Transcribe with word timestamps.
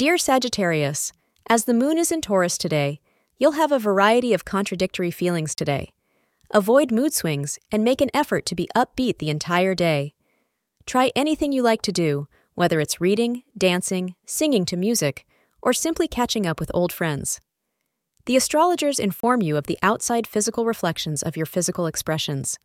Dear 0.00 0.16
Sagittarius, 0.16 1.12
as 1.50 1.66
the 1.66 1.74
moon 1.74 1.98
is 1.98 2.10
in 2.10 2.22
Taurus 2.22 2.56
today, 2.56 3.00
you'll 3.36 3.60
have 3.60 3.70
a 3.70 3.78
variety 3.78 4.32
of 4.32 4.46
contradictory 4.46 5.10
feelings 5.10 5.54
today. 5.54 5.92
Avoid 6.52 6.90
mood 6.90 7.12
swings 7.12 7.58
and 7.70 7.84
make 7.84 8.00
an 8.00 8.08
effort 8.14 8.46
to 8.46 8.54
be 8.54 8.66
upbeat 8.74 9.18
the 9.18 9.28
entire 9.28 9.74
day. 9.74 10.14
Try 10.86 11.12
anything 11.14 11.52
you 11.52 11.60
like 11.60 11.82
to 11.82 11.92
do, 11.92 12.28
whether 12.54 12.80
it's 12.80 12.98
reading, 12.98 13.42
dancing, 13.58 14.14
singing 14.24 14.64
to 14.64 14.76
music, 14.78 15.26
or 15.60 15.74
simply 15.74 16.08
catching 16.08 16.46
up 16.46 16.60
with 16.60 16.70
old 16.72 16.94
friends. 16.94 17.38
The 18.24 18.36
astrologers 18.36 18.98
inform 18.98 19.42
you 19.42 19.58
of 19.58 19.66
the 19.66 19.78
outside 19.82 20.26
physical 20.26 20.64
reflections 20.64 21.22
of 21.22 21.36
your 21.36 21.44
physical 21.44 21.84
expressions. 21.84 22.58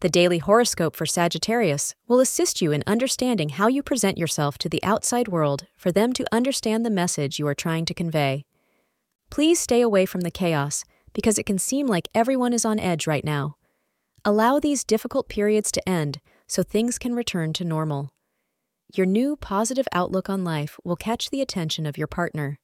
The 0.00 0.08
daily 0.08 0.38
horoscope 0.38 0.94
for 0.94 1.06
Sagittarius 1.06 1.96
will 2.06 2.20
assist 2.20 2.62
you 2.62 2.70
in 2.70 2.84
understanding 2.86 3.48
how 3.48 3.66
you 3.66 3.82
present 3.82 4.16
yourself 4.16 4.56
to 4.58 4.68
the 4.68 4.82
outside 4.84 5.26
world 5.26 5.66
for 5.76 5.90
them 5.90 6.12
to 6.12 6.26
understand 6.30 6.86
the 6.86 6.90
message 6.90 7.40
you 7.40 7.48
are 7.48 7.54
trying 7.54 7.84
to 7.86 7.94
convey. 7.94 8.44
Please 9.28 9.58
stay 9.58 9.80
away 9.80 10.06
from 10.06 10.20
the 10.20 10.30
chaos 10.30 10.84
because 11.14 11.36
it 11.36 11.46
can 11.46 11.58
seem 11.58 11.88
like 11.88 12.06
everyone 12.14 12.52
is 12.52 12.64
on 12.64 12.78
edge 12.78 13.08
right 13.08 13.24
now. 13.24 13.56
Allow 14.24 14.60
these 14.60 14.84
difficult 14.84 15.28
periods 15.28 15.72
to 15.72 15.88
end 15.88 16.20
so 16.46 16.62
things 16.62 16.96
can 16.96 17.16
return 17.16 17.52
to 17.54 17.64
normal. 17.64 18.10
Your 18.94 19.06
new 19.06 19.34
positive 19.34 19.88
outlook 19.92 20.30
on 20.30 20.44
life 20.44 20.78
will 20.84 20.94
catch 20.94 21.28
the 21.30 21.42
attention 21.42 21.86
of 21.86 21.98
your 21.98 22.06
partner. 22.06 22.60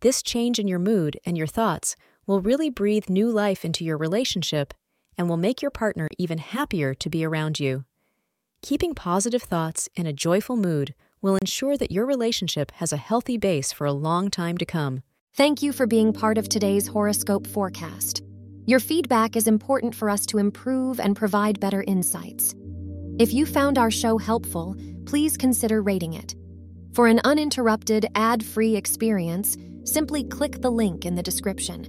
This 0.00 0.22
change 0.22 0.60
in 0.60 0.68
your 0.68 0.78
mood 0.78 1.18
and 1.26 1.36
your 1.36 1.48
thoughts 1.48 1.96
will 2.24 2.40
really 2.40 2.70
breathe 2.70 3.08
new 3.08 3.28
life 3.30 3.64
into 3.64 3.84
your 3.84 3.98
relationship 3.98 4.72
and 5.16 5.28
will 5.28 5.36
make 5.36 5.62
your 5.62 5.70
partner 5.70 6.08
even 6.18 6.38
happier 6.38 6.94
to 6.94 7.10
be 7.10 7.24
around 7.24 7.60
you. 7.60 7.84
Keeping 8.62 8.94
positive 8.94 9.42
thoughts 9.42 9.88
and 9.96 10.06
a 10.06 10.12
joyful 10.12 10.56
mood 10.56 10.94
will 11.20 11.36
ensure 11.36 11.76
that 11.76 11.90
your 11.90 12.06
relationship 12.06 12.70
has 12.72 12.92
a 12.92 12.96
healthy 12.96 13.36
base 13.36 13.72
for 13.72 13.86
a 13.86 13.92
long 13.92 14.30
time 14.30 14.58
to 14.58 14.66
come. 14.66 15.02
Thank 15.34 15.62
you 15.62 15.72
for 15.72 15.86
being 15.86 16.12
part 16.12 16.38
of 16.38 16.48
today's 16.48 16.86
horoscope 16.86 17.46
forecast. 17.46 18.22
Your 18.66 18.80
feedback 18.80 19.34
is 19.34 19.46
important 19.46 19.94
for 19.94 20.10
us 20.10 20.26
to 20.26 20.38
improve 20.38 21.00
and 21.00 21.16
provide 21.16 21.58
better 21.58 21.82
insights. 21.82 22.54
If 23.18 23.32
you 23.32 23.46
found 23.46 23.78
our 23.78 23.90
show 23.90 24.18
helpful, 24.18 24.76
please 25.06 25.36
consider 25.36 25.82
rating 25.82 26.14
it. 26.14 26.34
For 26.92 27.06
an 27.06 27.20
uninterrupted, 27.24 28.06
ad 28.14 28.44
free 28.44 28.76
experience, 28.76 29.56
simply 29.84 30.24
click 30.24 30.60
the 30.60 30.70
link 30.70 31.04
in 31.04 31.14
the 31.14 31.22
description. 31.22 31.88